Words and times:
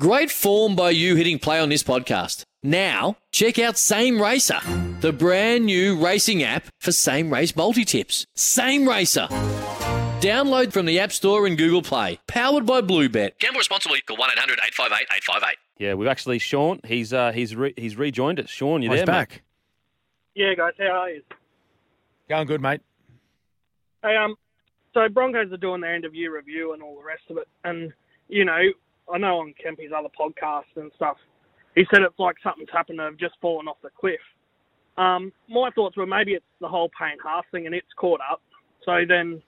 Great 0.00 0.30
form 0.30 0.74
by 0.74 0.90
you 0.90 1.16
hitting 1.16 1.38
play 1.38 1.60
on 1.60 1.68
this 1.68 1.82
podcast. 1.82 2.44
Now, 2.62 3.16
check 3.30 3.58
out 3.58 3.76
Same 3.76 4.20
Racer, 4.22 4.58
the 5.00 5.12
brand 5.12 5.66
new 5.66 6.02
racing 6.02 6.42
app 6.42 6.64
for 6.80 6.92
same 6.92 7.30
race 7.30 7.54
multi 7.54 7.84
tips. 7.84 8.24
Same 8.34 8.88
Racer. 8.88 9.26
Download 10.20 10.72
from 10.72 10.86
the 10.86 10.98
App 11.00 11.12
Store 11.12 11.46
and 11.46 11.58
Google 11.58 11.82
Play. 11.82 12.20
Powered 12.28 12.64
by 12.64 12.80
Bluebet. 12.80 13.38
Gamble 13.40 13.58
responsibly. 13.58 14.00
Call 14.02 14.16
1 14.16 14.30
800 14.32 14.52
858 14.64 15.06
858. 15.16 15.56
Yeah, 15.78 15.94
we've 15.94 16.08
actually 16.08 16.38
Sean. 16.38 16.80
He's 16.86 17.12
uh, 17.12 17.32
he's 17.32 17.54
re- 17.56 17.74
he's 17.76 17.96
rejoined 17.96 18.38
us. 18.40 18.48
Sean, 18.48 18.80
you 18.82 18.88
Oh, 18.88 18.92
he's 18.92 19.00
there, 19.04 19.06
mate? 19.06 19.12
back. 19.28 19.42
Yeah, 20.34 20.54
guys, 20.54 20.72
how 20.78 20.84
are 20.86 21.10
you? 21.10 21.22
Going 22.28 22.46
good, 22.46 22.62
mate. 22.62 22.80
Hey, 24.02 24.16
um, 24.16 24.36
so 24.94 25.08
Broncos 25.08 25.52
are 25.52 25.56
doing 25.58 25.80
their 25.80 25.94
end 25.94 26.04
of 26.04 26.14
year 26.14 26.34
review 26.34 26.72
and 26.72 26.82
all 26.82 26.96
the 26.96 27.04
rest 27.04 27.24
of 27.28 27.36
it, 27.36 27.48
and 27.64 27.92
you 28.28 28.44
know, 28.44 28.60
I 29.12 29.18
know 29.18 29.40
on 29.40 29.54
Kempy's 29.62 29.92
other 29.96 30.08
podcasts 30.18 30.76
and 30.76 30.90
stuff, 30.96 31.16
he 31.74 31.84
said 31.90 32.02
it's 32.02 32.18
like 32.18 32.36
something's 32.42 32.70
happened 32.72 32.98
to 32.98 33.04
have 33.04 33.16
just 33.16 33.34
fallen 33.40 33.68
off 33.68 33.76
the 33.82 33.90
cliff. 33.98 34.20
Um, 34.98 35.32
my 35.48 35.70
thoughts 35.70 35.96
were 35.96 36.06
maybe 36.06 36.32
it's 36.32 36.44
the 36.60 36.68
whole 36.68 36.90
Payne 36.98 37.18
Haas 37.22 37.44
thing 37.50 37.66
and 37.66 37.74
it's 37.74 37.86
caught 37.96 38.20
up. 38.30 38.42
So 38.84 39.00
then, 39.08 39.42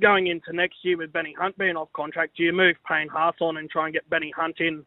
going 0.00 0.28
into 0.28 0.52
next 0.52 0.76
year 0.82 0.96
with 0.96 1.12
Benny 1.12 1.34
Hunt 1.38 1.56
being 1.58 1.76
off 1.76 1.92
contract, 1.92 2.36
do 2.36 2.44
you 2.44 2.52
move 2.52 2.76
Payne 2.88 3.08
Haas 3.08 3.34
on 3.40 3.56
and 3.56 3.68
try 3.68 3.86
and 3.86 3.94
get 3.94 4.08
Benny 4.08 4.32
Hunt 4.36 4.56
in 4.60 4.84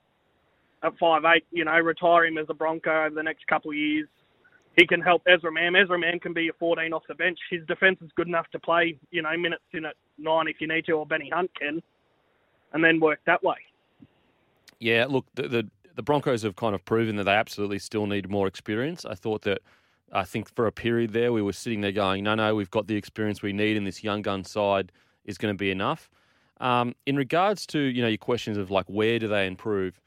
at 0.83 0.97
five 0.97 1.23
eight? 1.25 1.45
You 1.51 1.65
know, 1.65 1.77
retire 1.79 2.25
him 2.25 2.37
as 2.37 2.47
a 2.49 2.53
Bronco 2.53 3.05
over 3.05 3.15
the 3.15 3.23
next 3.23 3.45
couple 3.47 3.71
of 3.71 3.77
years. 3.77 4.07
He 4.77 4.87
can 4.87 5.01
help 5.01 5.21
Ezra 5.27 5.51
Mam. 5.51 5.75
Ezra 5.75 5.99
Mam 5.99 6.19
can 6.19 6.33
be 6.33 6.47
a 6.47 6.53
14 6.53 6.93
off 6.93 7.03
the 7.07 7.13
bench. 7.13 7.37
His 7.51 7.61
defence 7.67 7.99
is 8.01 8.09
good 8.15 8.27
enough 8.27 8.47
to 8.53 8.59
play, 8.59 8.97
you 9.11 9.21
know, 9.21 9.37
minutes 9.37 9.63
in 9.71 9.85
at 9.85 9.95
nine 10.17 10.47
if 10.47 10.55
you 10.59 10.67
need 10.67 10.85
to, 10.85 10.93
or 10.93 11.05
Benny 11.05 11.29
Hunt 11.31 11.51
can, 11.55 11.81
and 12.73 12.83
then 12.83 12.99
work 12.99 13.19
that 13.25 13.43
way. 13.43 13.57
Yeah, 14.79 15.05
look, 15.07 15.25
the, 15.35 15.47
the 15.47 15.69
the 15.95 16.03
Broncos 16.03 16.41
have 16.41 16.55
kind 16.55 16.73
of 16.73 16.83
proven 16.85 17.15
that 17.17 17.25
they 17.25 17.33
absolutely 17.33 17.79
still 17.79 18.07
need 18.07 18.29
more 18.29 18.47
experience. 18.47 19.05
I 19.05 19.15
thought 19.15 19.43
that, 19.43 19.61
I 20.11 20.23
think 20.23 20.53
for 20.55 20.65
a 20.65 20.71
period 20.71 21.13
there, 21.13 21.31
we 21.31 21.41
were 21.41 21.53
sitting 21.53 21.81
there 21.81 21.91
going, 21.91 22.23
no, 22.23 22.35
no, 22.35 22.55
we've 22.55 22.71
got 22.71 22.87
the 22.87 22.95
experience 22.95 23.41
we 23.41 23.53
need, 23.53 23.77
and 23.77 23.85
this 23.85 24.03
young 24.03 24.21
gun 24.21 24.43
side 24.43 24.91
is 25.25 25.37
going 25.37 25.53
to 25.53 25.57
be 25.57 25.71
enough. 25.71 26.09
Um, 26.59 26.95
in 27.05 27.15
regards 27.15 27.65
to 27.67 27.79
you 27.79 28.01
know 28.01 28.07
your 28.07 28.17
questions 28.17 28.57
of 28.57 28.71
like 28.71 28.85
where 28.87 29.19
do 29.19 29.27
they 29.27 29.47
improve, 29.47 29.99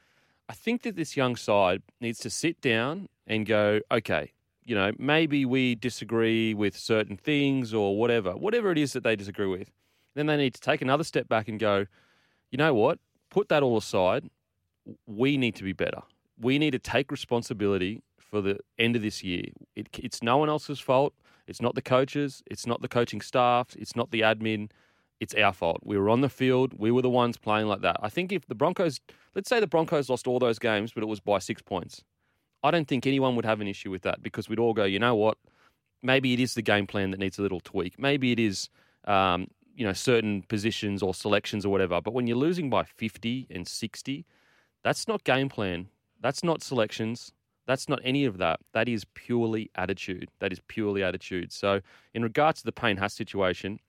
I 0.49 0.55
think 0.55 0.83
that 0.83 0.97
this 0.97 1.17
young 1.17 1.37
side 1.37 1.83
needs 2.01 2.19
to 2.21 2.31
sit 2.31 2.61
down 2.61 3.09
and 3.27 3.47
go, 3.47 3.81
okay, 3.91 4.33
you 4.65 4.75
know, 4.75 4.93
maybe 4.99 5.45
we 5.45 5.75
disagree 5.75 6.55
with 6.55 6.77
certain 6.77 7.17
things 7.17 7.75
or 7.75 7.97
whatever, 7.97 8.37
whatever 8.37 8.71
it 8.71 8.79
is 8.79 8.93
that 8.93 9.05
they 9.05 9.17
disagree 9.17 9.47
with. 9.47 9.71
Then 10.15 10.27
they 10.27 10.37
need 10.37 10.55
to 10.55 10.61
take 10.61 10.83
another 10.83 11.05
step 11.05 11.29
back 11.29 11.49
and 11.49 11.59
go, 11.59 11.87
you 12.51 12.59
know 12.59 12.75
what? 12.75 12.99
Put 13.31 13.49
that 13.49 13.63
all 13.63 13.77
aside. 13.77 14.29
We 15.07 15.37
need 15.37 15.55
to 15.57 15.65
be 15.65 15.73
better. 15.73 16.03
We 16.41 16.59
need 16.59 16.73
to 16.73 16.79
take 16.79 17.11
responsibility 17.11 18.03
for 18.19 18.41
the 18.41 18.59
end 18.79 18.97
of 18.97 19.03
this 19.03 19.23
year. 19.23 19.45
It, 19.75 19.89
it's 19.99 20.23
no 20.23 20.37
one 20.37 20.49
else's 20.49 20.81
fault. 20.81 21.15
It's 21.47 21.63
not 21.63 21.75
the 21.75 21.83
coaches. 21.83 22.43
It's 22.47 22.67
not 22.67 22.83
the 22.83 22.89
coaching 22.89 23.21
staff. 23.21 23.75
It's 23.77 23.97
not 23.97 24.11
the 24.11 24.21
admin. 24.21 24.71
It's 25.21 25.35
our 25.35 25.53
fault. 25.53 25.81
We 25.83 25.97
were 25.97 26.11
on 26.11 26.21
the 26.21 26.29
field. 26.29 26.75
We 26.77 26.91
were 26.91 27.03
the 27.03 27.11
ones 27.11 27.37
playing 27.37 27.67
like 27.67 27.81
that. 27.81 27.97
I 28.03 28.09
think 28.09 28.33
if 28.33 28.47
the 28.47 28.55
Broncos, 28.55 29.01
let's 29.35 29.49
say 29.49 29.61
the 29.61 29.67
Broncos 29.67 30.11
lost 30.11 30.27
all 30.27 30.39
those 30.39 30.59
games, 30.59 30.93
but 30.93 31.03
it 31.03 31.07
was 31.07 31.21
by 31.21 31.39
six 31.39 31.63
points, 31.63 32.05
I 32.63 32.71
don't 32.71 32.87
think 32.87 33.07
anyone 33.07 33.37
would 33.37 33.45
have 33.45 33.61
an 33.61 33.69
issue 33.69 33.91
with 33.91 34.03
that 34.03 34.23
because 34.23 34.49
we'd 34.49 34.59
all 34.59 34.75
go, 34.75 34.85
you 34.85 34.99
know 34.99 35.15
what? 35.15 35.39
Maybe 36.03 36.35
it 36.35 36.41
is 36.41 36.55
the 36.55 36.63
game 36.63 36.87
plan 36.87 37.11
that 37.13 37.21
needs 37.21 37.39
a 37.39 37.43
little 37.43 37.61
tweak. 37.61 37.99
Maybe 37.99 38.33
it 38.33 38.39
is, 38.39 38.69
um, 39.05 39.49
you 39.77 39.87
know, 39.87 39.93
certain 39.93 40.43
positions 40.43 41.03
or 41.03 41.15
selections 41.15 41.65
or 41.65 41.69
whatever. 41.69 42.01
But 42.01 42.15
when 42.15 42.27
you're 42.27 42.37
losing 42.37 42.71
by 42.71 42.85
50 42.85 43.47
and 43.51 43.69
60, 43.69 44.25
that's 44.83 45.07
not 45.07 45.23
game 45.23 45.49
plan. 45.49 45.89
That's 46.21 46.43
not 46.43 46.63
selections. 46.63 47.33
That's 47.67 47.89
not 47.89 48.01
any 48.03 48.25
of 48.25 48.39
that. 48.39 48.61
That 48.73 48.89
is 48.89 49.05
purely 49.15 49.71
attitude. 49.75 50.31
That 50.39 50.53
is 50.53 50.61
purely 50.67 51.03
attitude. 51.03 51.53
So, 51.53 51.81
in 52.15 52.23
regards 52.23 52.61
to 52.61 52.65
the 52.65 52.73
Payne 52.73 52.97
Haas 52.97 53.13
situation, 53.13 53.81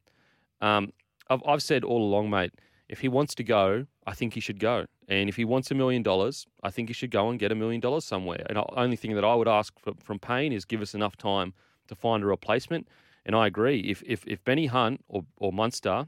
um, 0.62 0.92
I've, 1.30 1.42
I've 1.48 1.64
said 1.64 1.84
all 1.84 2.04
along, 2.04 2.30
mate, 2.30 2.52
if 2.90 3.00
he 3.00 3.08
wants 3.08 3.36
to 3.36 3.44
go, 3.44 3.86
I 4.06 4.14
think 4.14 4.34
he 4.34 4.40
should 4.40 4.60
go. 4.60 4.86
And 5.08 5.30
if 5.30 5.36
he 5.36 5.46
wants 5.46 5.72
a 5.72 5.76
million 5.76 6.04
dollars, 6.04 6.48
I 6.64 6.70
think 6.70 6.90
he 6.90 6.94
should 6.94 7.12
go 7.12 7.30
and 7.30 7.40
get 7.40 7.52
a 7.52 7.56
million 7.56 7.80
dollars 7.80 8.04
somewhere. 8.04 8.46
And 8.50 8.58
the 8.58 8.80
only 8.80 8.96
thing 8.98 9.16
that 9.16 9.24
I 9.24 9.36
would 9.36 9.48
ask 9.48 9.78
from, 9.80 9.96
from 9.96 10.20
Payne 10.20 10.52
is 10.52 10.66
give 10.66 10.82
us 10.82 10.94
enough 10.94 11.16
time 11.16 11.54
to 11.88 11.96
find 11.96 12.24
a 12.24 12.28
replacement. 12.28 12.88
And 13.28 13.36
I 13.36 13.46
agree. 13.46 13.82
If 13.82 14.02
if, 14.04 14.26
if 14.26 14.44
Benny 14.44 14.68
Hunt 14.68 15.04
or, 15.10 15.26
or 15.38 15.52
Munster 15.54 16.08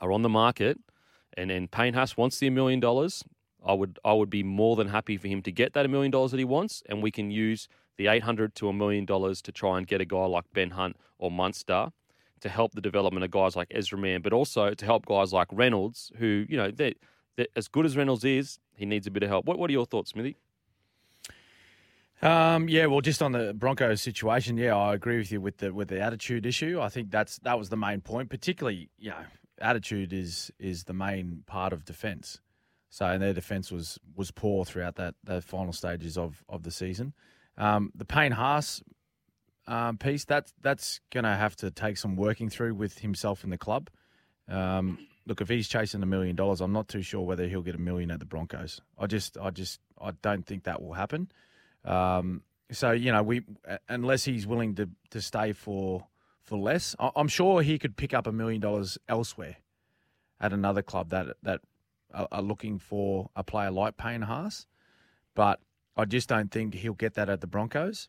are 0.00 0.12
on 0.12 0.22
the 0.22 0.28
market 0.28 0.78
and, 1.34 1.50
and 1.50 1.70
Payne 1.70 1.94
Haas 1.94 2.16
wants 2.16 2.38
the 2.38 2.50
million 2.50 2.80
dollars, 2.80 3.24
I 3.64 3.72
would 3.72 3.98
I 4.04 4.12
would 4.12 4.28
be 4.28 4.42
more 4.42 4.74
than 4.76 4.88
happy 4.88 5.16
for 5.16 5.28
him 5.28 5.40
to 5.42 5.52
get 5.52 5.72
that 5.74 5.86
a 5.86 5.88
million 5.88 6.10
dollars 6.10 6.32
that 6.32 6.38
he 6.38 6.44
wants, 6.44 6.82
and 6.88 7.02
we 7.02 7.12
can 7.12 7.30
use 7.30 7.68
the 7.96 8.08
eight 8.08 8.24
hundred 8.24 8.56
to 8.56 8.68
a 8.68 8.72
million 8.72 9.04
dollars 9.04 9.40
to 9.42 9.52
try 9.52 9.78
and 9.78 9.86
get 9.86 10.00
a 10.00 10.04
guy 10.04 10.26
like 10.26 10.44
Ben 10.52 10.70
Hunt 10.70 10.96
or 11.18 11.30
Munster 11.30 11.92
to 12.40 12.48
help 12.48 12.74
the 12.74 12.80
development 12.80 13.24
of 13.24 13.30
guys 13.30 13.54
like 13.54 13.68
Ezra 13.70 13.96
Mam, 13.96 14.20
but 14.20 14.32
also 14.32 14.74
to 14.74 14.84
help 14.84 15.06
guys 15.06 15.32
like 15.32 15.46
Reynolds, 15.52 16.10
who 16.18 16.44
you 16.48 16.56
know 16.56 16.72
they 16.72 16.96
as 17.56 17.68
good 17.68 17.86
as 17.86 17.96
Reynolds 17.96 18.24
is, 18.24 18.58
he 18.74 18.84
needs 18.84 19.06
a 19.06 19.10
bit 19.12 19.22
of 19.22 19.28
help. 19.28 19.46
What 19.46 19.58
what 19.60 19.70
are 19.70 19.72
your 19.72 19.86
thoughts, 19.86 20.10
Smithy? 20.10 20.36
Um, 22.22 22.68
yeah, 22.68 22.86
well, 22.86 23.00
just 23.00 23.20
on 23.20 23.32
the 23.32 23.52
Broncos 23.52 24.00
situation, 24.00 24.56
yeah, 24.56 24.76
I 24.76 24.94
agree 24.94 25.18
with 25.18 25.32
you 25.32 25.40
with 25.40 25.58
the 25.58 25.74
with 25.74 25.88
the 25.88 26.00
attitude 26.00 26.46
issue. 26.46 26.80
I 26.80 26.88
think 26.88 27.10
that's 27.10 27.38
that 27.40 27.58
was 27.58 27.68
the 27.68 27.76
main 27.76 28.00
point. 28.00 28.30
Particularly, 28.30 28.88
you 28.98 29.10
know, 29.10 29.24
attitude 29.60 30.12
is 30.12 30.52
is 30.58 30.84
the 30.84 30.92
main 30.92 31.42
part 31.46 31.72
of 31.72 31.84
defence. 31.84 32.40
So, 32.90 33.06
and 33.06 33.22
their 33.22 33.32
defence 33.32 33.72
was 33.72 33.98
was 34.14 34.30
poor 34.30 34.64
throughout 34.64 34.96
that 34.96 35.14
the 35.24 35.40
final 35.40 35.72
stages 35.72 36.16
of 36.16 36.44
of 36.48 36.62
the 36.62 36.70
season. 36.70 37.12
Um, 37.58 37.90
the 37.94 38.04
Payne 38.04 38.32
Haas 38.32 38.82
um, 39.66 39.98
piece 39.98 40.24
that's 40.24 40.52
that's 40.62 41.00
going 41.10 41.24
to 41.24 41.34
have 41.34 41.56
to 41.56 41.70
take 41.70 41.96
some 41.96 42.16
working 42.16 42.48
through 42.48 42.74
with 42.74 42.98
himself 42.98 43.44
in 43.44 43.50
the 43.50 43.58
club. 43.58 43.90
Um, 44.48 44.98
look, 45.26 45.40
if 45.40 45.48
he's 45.48 45.68
chasing 45.68 46.02
a 46.02 46.06
million 46.06 46.36
dollars, 46.36 46.60
I'm 46.60 46.72
not 46.72 46.88
too 46.88 47.02
sure 47.02 47.22
whether 47.22 47.46
he'll 47.46 47.62
get 47.62 47.74
a 47.74 47.80
million 47.80 48.10
at 48.10 48.20
the 48.20 48.26
Broncos. 48.26 48.80
I 48.98 49.06
just, 49.06 49.38
I 49.38 49.50
just, 49.50 49.80
I 50.00 50.10
don't 50.22 50.44
think 50.44 50.64
that 50.64 50.82
will 50.82 50.94
happen. 50.94 51.30
Um, 51.84 52.42
so 52.70 52.92
you 52.92 53.12
know, 53.12 53.22
we 53.22 53.42
unless 53.88 54.24
he's 54.24 54.46
willing 54.46 54.74
to 54.76 54.88
to 55.10 55.20
stay 55.20 55.52
for 55.52 56.06
for 56.42 56.58
less, 56.58 56.96
I'm 56.98 57.28
sure 57.28 57.62
he 57.62 57.78
could 57.78 57.96
pick 57.96 58.14
up 58.14 58.26
a 58.26 58.32
million 58.32 58.60
dollars 58.60 58.98
elsewhere 59.08 59.56
at 60.40 60.52
another 60.52 60.82
club 60.82 61.10
that 61.10 61.36
that 61.42 61.60
are, 62.12 62.28
are 62.32 62.42
looking 62.42 62.78
for 62.78 63.30
a 63.36 63.44
player 63.44 63.70
like 63.70 63.96
Payne 63.96 64.22
Haas. 64.22 64.66
But 65.34 65.60
I 65.96 66.04
just 66.04 66.28
don't 66.28 66.50
think 66.50 66.74
he'll 66.74 66.94
get 66.94 67.14
that 67.14 67.28
at 67.28 67.40
the 67.40 67.46
Broncos. 67.46 68.08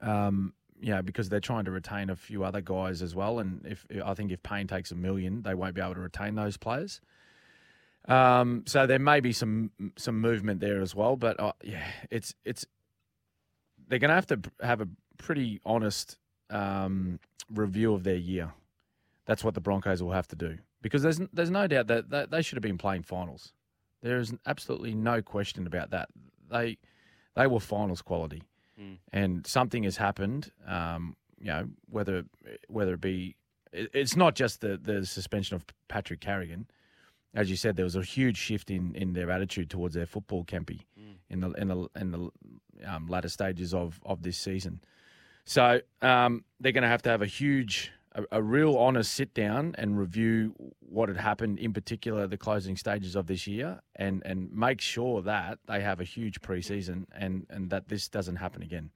Um, 0.00 0.54
you 0.80 0.94
know, 0.94 1.02
because 1.02 1.28
they're 1.28 1.40
trying 1.40 1.66
to 1.66 1.70
retain 1.70 2.08
a 2.08 2.16
few 2.16 2.42
other 2.42 2.62
guys 2.62 3.02
as 3.02 3.14
well, 3.14 3.38
and 3.38 3.66
if 3.66 3.86
I 4.02 4.14
think 4.14 4.32
if 4.32 4.42
Payne 4.42 4.66
takes 4.66 4.90
a 4.90 4.94
million, 4.94 5.42
they 5.42 5.54
won't 5.54 5.74
be 5.74 5.82
able 5.82 5.94
to 5.94 6.00
retain 6.00 6.36
those 6.36 6.56
players. 6.56 7.02
Um, 8.10 8.64
so 8.66 8.86
there 8.86 8.98
may 8.98 9.20
be 9.20 9.32
some 9.32 9.70
some 9.96 10.20
movement 10.20 10.60
there 10.60 10.80
as 10.80 10.94
well, 10.94 11.16
but 11.16 11.38
uh, 11.38 11.52
yeah, 11.62 11.84
it's 12.10 12.34
it's 12.44 12.66
they're 13.88 13.98
going 13.98 14.08
to 14.10 14.14
have 14.14 14.26
to 14.28 14.40
have 14.62 14.80
a 14.80 14.88
pretty 15.16 15.60
honest 15.64 16.18
um, 16.50 17.18
review 17.52 17.94
of 17.94 18.04
their 18.04 18.16
year. 18.16 18.52
That's 19.26 19.44
what 19.44 19.54
the 19.54 19.60
Broncos 19.60 20.02
will 20.02 20.12
have 20.12 20.26
to 20.28 20.36
do 20.36 20.58
because 20.82 21.02
there's 21.02 21.20
there's 21.32 21.50
no 21.50 21.66
doubt 21.66 21.86
that, 21.86 22.10
that 22.10 22.30
they 22.30 22.42
should 22.42 22.56
have 22.56 22.62
been 22.62 22.78
playing 22.78 23.04
finals. 23.04 23.52
There 24.02 24.18
is 24.18 24.32
absolutely 24.46 24.94
no 24.94 25.22
question 25.22 25.66
about 25.66 25.90
that. 25.90 26.08
They 26.50 26.78
they 27.36 27.46
were 27.46 27.60
finals 27.60 28.02
quality, 28.02 28.42
Mm. 28.80 28.96
and 29.12 29.46
something 29.46 29.82
has 29.84 29.98
happened. 29.98 30.50
Um, 30.66 31.16
you 31.38 31.46
know 31.48 31.68
whether 31.88 32.24
whether 32.68 32.94
it 32.94 33.00
be 33.00 33.36
it- 33.72 33.90
it's 33.94 34.16
not 34.16 34.34
just 34.34 34.62
the 34.62 34.76
the 34.76 35.06
suspension 35.06 35.54
of 35.54 35.64
Patrick 35.88 36.20
Carrigan 36.20 36.66
as 37.34 37.48
you 37.48 37.56
said, 37.56 37.76
there 37.76 37.84
was 37.84 37.96
a 37.96 38.02
huge 38.02 38.36
shift 38.36 38.70
in, 38.70 38.94
in 38.94 39.12
their 39.12 39.30
attitude 39.30 39.70
towards 39.70 39.94
their 39.94 40.06
football, 40.06 40.44
Kempy, 40.44 40.80
in 41.28 41.40
the 41.40 41.50
in 41.52 41.68
the 41.68 41.88
in 41.96 42.10
the 42.10 42.30
um, 42.86 43.06
latter 43.06 43.28
stages 43.28 43.72
of, 43.72 44.00
of 44.04 44.22
this 44.22 44.36
season. 44.38 44.80
So 45.44 45.80
um, 46.02 46.44
they're 46.58 46.72
going 46.72 46.82
to 46.82 46.88
have 46.88 47.02
to 47.02 47.10
have 47.10 47.22
a 47.22 47.26
huge, 47.26 47.92
a, 48.14 48.24
a 48.32 48.42
real 48.42 48.76
honest 48.76 49.12
sit 49.12 49.32
down 49.34 49.74
and 49.78 49.98
review 49.98 50.54
what 50.80 51.08
had 51.08 51.18
happened, 51.18 51.58
in 51.58 51.72
particular 51.72 52.26
the 52.26 52.36
closing 52.36 52.76
stages 52.76 53.16
of 53.16 53.26
this 53.26 53.46
year, 53.46 53.80
and 53.96 54.22
and 54.24 54.52
make 54.52 54.80
sure 54.80 55.22
that 55.22 55.58
they 55.66 55.80
have 55.80 56.00
a 56.00 56.04
huge 56.04 56.40
preseason 56.40 57.06
and 57.12 57.46
and 57.48 57.70
that 57.70 57.88
this 57.88 58.08
doesn't 58.08 58.36
happen 58.36 58.62
again. 58.62 58.90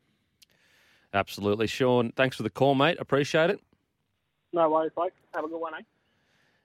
Absolutely, 1.12 1.69
Sean. 1.69 2.12
Thanks 2.17 2.37
for 2.37 2.43
the 2.43 2.50
call, 2.50 2.75
mate. 2.75 2.97
Appreciate 2.99 3.50
it. 3.50 3.61
No 4.53 4.69
worries, 4.69 4.91
folks. 4.94 5.14
Have 5.35 5.44
a 5.44 5.49
good 5.49 5.61
one, 5.61 5.75
eh? 5.75 5.82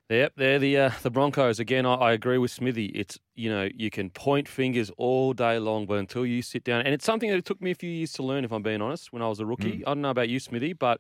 Yep, 0.10 0.34
they're 0.38 0.58
the 0.58 0.76
uh, 0.78 0.92
the 1.04 1.12
Broncos 1.12 1.60
again. 1.60 1.86
I, 1.86 1.94
I 1.94 2.12
agree 2.14 2.40
with 2.40 2.50
Smithy. 2.50 2.86
It's 2.88 3.20
you 3.36 3.50
know 3.50 3.70
you 3.76 3.92
can 3.92 4.10
point 4.10 4.48
fingers 4.48 4.90
all 4.98 5.34
day 5.34 5.60
long, 5.60 5.86
but 5.86 6.00
until 6.00 6.26
you 6.26 6.42
sit 6.42 6.64
down, 6.64 6.82
and 6.82 6.94
it's 6.96 7.06
something 7.06 7.30
that 7.30 7.38
it 7.38 7.46
took 7.46 7.62
me 7.62 7.70
a 7.72 7.76
few 7.76 7.92
years 7.92 8.14
to 8.14 8.24
learn. 8.24 8.44
If 8.44 8.52
I'm 8.52 8.64
being 8.64 8.82
honest, 8.82 9.14
when 9.14 9.22
I 9.22 9.28
was 9.28 9.40
a 9.40 9.46
rookie, 9.46 9.84
I 9.86 9.90
don't 9.92 10.02
know 10.02 10.10
about 10.10 10.28
you, 10.28 10.40
Smithy, 10.40 10.74
but 10.74 11.00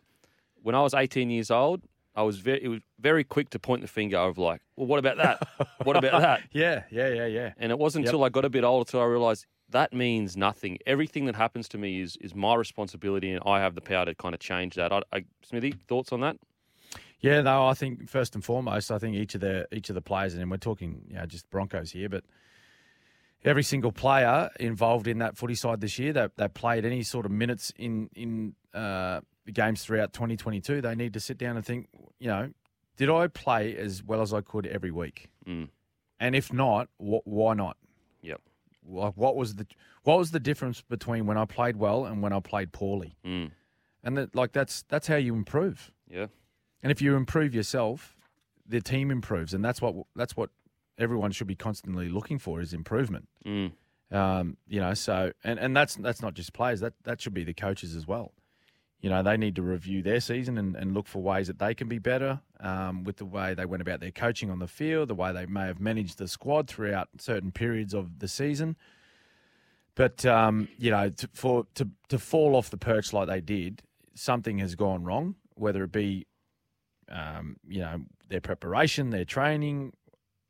when 0.62 0.76
I 0.76 0.82
was 0.82 0.94
18 0.94 1.32
years 1.32 1.50
old, 1.50 1.82
I 2.16 2.22
was 2.22 2.38
very, 2.38 2.64
it 2.64 2.68
was 2.68 2.82
very 3.00 3.24
quick 3.24 3.50
to 3.52 3.60
point 3.60 3.82
the 3.82 3.88
finger 3.88 4.18
of 4.18 4.38
like, 4.38 4.62
well, 4.76 4.86
what 4.86 5.00
about 5.00 5.18
that? 5.18 5.48
what 5.84 5.98
about 5.98 6.22
that? 6.22 6.42
Yeah, 6.52 6.84
yeah, 6.92 7.08
yeah, 7.08 7.26
yeah. 7.26 7.54
And 7.58 7.72
it 7.72 7.80
wasn't 7.80 8.06
Yep. 8.06 8.14
until 8.14 8.24
I 8.26 8.30
got 8.30 8.46
a 8.46 8.50
bit 8.50 8.64
older 8.64 8.88
till 8.90 9.02
I 9.02 9.06
realised 9.06 9.48
that 9.70 9.92
means 9.92 10.38
nothing. 10.38 10.78
Everything 10.86 11.26
that 11.26 11.36
happens 11.36 11.68
to 11.70 11.80
me 11.80 12.02
is 12.02 12.16
is 12.22 12.36
my 12.36 12.54
responsibility, 12.54 13.32
and 13.32 13.42
I 13.44 13.60
have 13.60 13.74
the 13.74 13.82
power 13.82 14.06
to 14.06 14.14
kind 14.14 14.36
of 14.36 14.40
change 14.40 14.76
that. 14.76 14.92
I, 14.94 15.02
I, 15.12 15.26
Smithy, 15.44 15.74
thoughts 15.88 16.12
on 16.12 16.20
that? 16.22 16.38
Yeah, 17.22 17.42
no, 17.42 17.68
I 17.68 17.74
think 17.74 18.10
first 18.10 18.36
and 18.36 18.44
foremost, 18.44 18.92
I 18.92 18.98
think 18.98 19.16
each 19.16 19.36
of 19.36 19.42
the 19.42 19.68
each 19.72 19.90
of 19.90 19.96
the 19.96 20.02
players, 20.02 20.34
and 20.34 20.50
we're 20.50 20.58
talking, 20.58 21.04
you 21.08 21.16
know, 21.16 21.26
just 21.26 21.50
Broncos 21.50 21.92
here, 21.92 22.08
but 22.08 22.24
every 23.44 23.64
single 23.64 23.92
player 23.92 24.50
involved 24.60 25.08
in 25.08 25.20
that 25.20 25.38
footy 25.38 25.56
side 25.56 25.82
this 25.82 26.00
year, 26.00 26.14
that 26.14 26.38
they 26.38 26.48
played 26.48 26.86
any 26.86 27.04
sort 27.04 27.26
of 27.26 27.32
minutes 27.32 27.74
in 27.78 28.10
in 28.16 28.56
uh, 28.74 29.20
the 29.46 29.52
games 29.52 29.84
throughout 29.84 30.14
2022, 30.14 30.82
they 30.82 30.96
need 30.96 31.14
to 31.14 31.20
sit 31.20 31.38
down 31.38 31.58
and 31.58 31.66
think, 31.66 31.88
you 32.20 32.28
know, 32.28 32.52
did 32.96 33.10
I 33.10 33.28
play 33.28 33.76
as 33.76 34.04
well 34.04 34.22
as 34.22 34.34
I 34.34 34.42
could 34.42 34.68
every 34.68 34.92
week? 34.92 35.30
Mm. 35.48 35.70
And 36.20 36.36
if 36.36 36.54
not, 36.54 36.88
wh- 36.98 37.26
why 37.26 37.54
not? 37.54 37.78
Yep. 38.22 38.42
Like, 38.88 39.14
what 39.16 39.36
was 39.36 39.56
the 39.56 39.66
what 40.04 40.18
was 40.18 40.32
the 40.32 40.40
difference 40.40 40.82
between 40.82 41.26
when 41.26 41.38
I 41.38 41.46
played 41.46 41.78
well 41.78 42.06
and 42.06 42.22
when 42.22 42.34
I 42.34 42.40
played 42.40 42.72
poorly? 42.72 43.18
Mm. 43.26 43.52
And 44.04 44.18
that, 44.18 44.36
like 44.36 44.54
that's 44.54 44.84
that's 44.88 45.08
how 45.08 45.16
you 45.16 45.36
improve. 45.36 45.92
Yeah. 46.10 46.28
And 46.82 46.92
if 46.92 47.02
you 47.02 47.16
improve 47.16 47.54
yourself, 47.54 48.16
the 48.68 48.82
team 48.82 49.12
improves, 49.12 49.54
and 49.54 49.64
that's 49.64 49.82
what 49.82 49.96
that's 50.16 50.38
what 50.38 50.50
everyone 50.98 51.32
should 51.32 51.48
be 51.48 51.56
constantly 51.56 52.10
looking 52.10 52.40
for 52.40 52.62
is 52.62 52.74
improvement. 52.74 53.28
Mm. 53.46 53.72
Um, 54.12 54.58
you 54.68 54.80
know, 54.80 54.94
so 54.94 55.32
and, 55.44 55.60
and 55.60 55.76
that's 55.76 55.96
that's 55.96 56.22
not 56.22 56.34
just 56.34 56.54
players. 56.54 56.80
That 56.80 56.94
that 57.04 57.22
should 57.22 57.34
be 57.34 57.44
the 57.44 57.54
coaches 57.54 57.96
as 57.96 58.08
well. 58.08 58.34
You 59.02 59.10
know, 59.10 59.24
they 59.24 59.38
need 59.38 59.56
to 59.56 59.62
review 59.62 60.02
their 60.02 60.20
season 60.20 60.58
and, 60.58 60.76
and 60.76 60.94
look 60.94 61.08
for 61.08 61.22
ways 61.22 61.48
that 61.48 61.58
they 61.58 61.74
can 61.74 61.88
be 61.88 62.00
better 62.00 62.42
um, 62.60 63.06
with 63.06 63.16
the 63.16 63.26
way 63.26 63.54
they 63.54 63.66
went 63.66 63.82
about 63.82 64.02
their 64.02 64.12
coaching 64.12 64.52
on 64.52 64.60
the 64.60 64.68
field, 64.68 65.08
the 65.08 65.16
way 65.16 65.32
they 65.32 65.46
may 65.46 65.68
have 65.68 65.80
managed 65.80 66.18
the 66.18 66.28
squad 66.28 66.68
throughout 66.68 67.08
certain 67.18 67.54
periods 67.54 67.94
of 67.94 68.20
the 68.20 68.28
season. 68.28 68.76
But 69.96 70.26
um, 70.26 70.68
you 70.78 70.92
know, 70.92 71.10
to, 71.10 71.30
for 71.34 71.66
to 71.76 71.90
to 72.10 72.20
fall 72.20 72.56
off 72.56 72.70
the 72.70 72.78
perch 72.78 73.14
like 73.14 73.28
they 73.28 73.42
did, 73.42 73.84
something 74.16 74.60
has 74.60 74.76
gone 74.76 75.04
wrong. 75.04 75.36
Whether 75.56 75.84
it 75.84 75.92
be, 75.92 76.26
um, 77.10 77.58
you 77.68 77.82
know, 77.82 78.02
their 78.28 78.42
preparation, 78.42 79.10
their 79.10 79.26
training, 79.26 79.94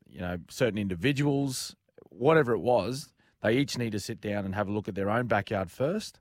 you 0.08 0.22
know, 0.22 0.38
certain 0.50 0.78
individuals, 0.78 1.76
whatever 2.10 2.54
it 2.54 2.60
was, 2.60 3.12
they 3.42 3.58
each 3.58 3.78
need 3.78 3.92
to 3.94 4.00
sit 4.00 4.20
down 4.22 4.46
and 4.46 4.56
have 4.56 4.68
a 4.68 4.72
look 4.72 4.88
at 4.88 4.96
their 4.96 5.10
own 5.10 5.28
backyard 5.28 5.72
first 5.72 6.20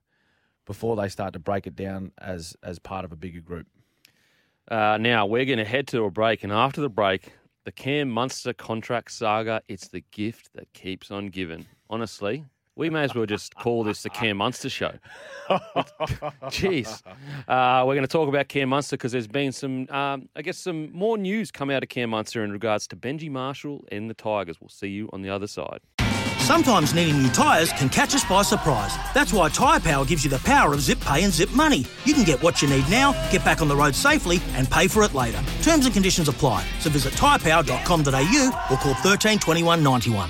before 0.65 0.95
they 0.95 1.09
start 1.09 1.33
to 1.33 1.39
break 1.39 1.67
it 1.67 1.75
down 1.75 2.11
as 2.19 2.55
as 2.63 2.79
part 2.79 3.03
of 3.03 3.11
a 3.11 3.15
bigger 3.15 3.41
group. 3.41 3.67
Uh, 4.69 4.97
now 4.99 5.25
we're 5.25 5.45
going 5.45 5.57
to 5.57 5.65
head 5.65 5.87
to 5.87 6.03
a 6.03 6.11
break, 6.11 6.43
and 6.43 6.53
after 6.53 6.79
the 6.79 6.89
break, 6.89 7.33
the 7.65 7.71
Cam 7.71 8.09
Munster 8.09 8.53
contract 8.53 9.11
saga. 9.11 9.61
It's 9.67 9.87
the 9.87 10.03
gift 10.11 10.53
that 10.53 10.71
keeps 10.73 11.11
on 11.11 11.27
giving. 11.27 11.65
Honestly, 11.89 12.45
we 12.75 12.89
may 12.89 13.03
as 13.03 13.13
well 13.13 13.25
just 13.25 13.55
call 13.55 13.83
this 13.83 14.03
the 14.03 14.09
Cam 14.09 14.37
Munster 14.37 14.69
show. 14.69 14.93
Jeez, 15.49 17.01
uh, 17.47 17.83
we're 17.85 17.95
going 17.95 18.01
to 18.01 18.07
talk 18.07 18.29
about 18.29 18.47
Cam 18.47 18.69
Munster 18.69 18.95
because 18.95 19.11
there's 19.11 19.27
been 19.27 19.51
some, 19.51 19.87
um, 19.89 20.29
I 20.35 20.41
guess, 20.41 20.57
some 20.57 20.91
more 20.93 21.17
news 21.17 21.51
come 21.51 21.69
out 21.69 21.83
of 21.83 21.89
Cam 21.89 22.11
Munster 22.11 22.43
in 22.43 22.51
regards 22.51 22.87
to 22.87 22.95
Benji 22.95 23.29
Marshall 23.29 23.83
and 23.91 24.09
the 24.09 24.13
Tigers. 24.13 24.61
We'll 24.61 24.69
see 24.69 24.87
you 24.87 25.09
on 25.11 25.21
the 25.21 25.29
other 25.29 25.47
side. 25.47 25.79
Sometimes 26.39 26.95
needing 26.95 27.21
new 27.21 27.29
tyres 27.29 27.71
can 27.73 27.89
catch 27.89 28.15
us 28.15 28.23
by 28.25 28.41
surprise. 28.41 28.95
That's 29.13 29.31
why 29.31 29.49
Tyre 29.49 29.79
Power 29.79 30.03
gives 30.03 30.23
you 30.23 30.31
the 30.31 30.39
power 30.39 30.73
of 30.73 30.81
zip 30.81 30.99
pay 30.99 31.23
and 31.23 31.31
zip 31.31 31.51
money. 31.51 31.85
You 32.05 32.15
can 32.15 32.23
get 32.23 32.41
what 32.41 32.61
you 32.61 32.67
need 32.67 32.89
now, 32.89 33.11
get 33.31 33.45
back 33.45 33.61
on 33.61 33.67
the 33.67 33.75
road 33.75 33.93
safely, 33.93 34.39
and 34.53 34.67
pay 34.69 34.87
for 34.87 35.03
it 35.03 35.13
later. 35.13 35.39
Terms 35.61 35.85
and 35.85 35.93
conditions 35.93 36.27
apply. 36.27 36.65
So 36.79 36.89
visit 36.89 37.13
tyrepower.com.au 37.13 38.67
or 38.71 38.77
call 38.77 38.93
13 38.95 39.37
21 39.37 39.83
91. 39.83 40.29